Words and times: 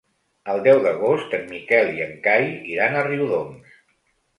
El 0.53 0.63
deu 0.67 0.81
d'agost 0.85 1.37
en 1.39 1.47
Miquel 1.53 1.95
i 2.01 2.03
en 2.09 2.19
Cai 2.27 2.51
iran 2.75 2.99
a 3.05 3.09
Riudoms. 3.13 3.83